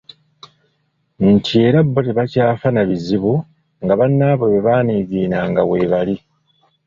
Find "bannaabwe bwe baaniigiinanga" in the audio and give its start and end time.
3.99-5.61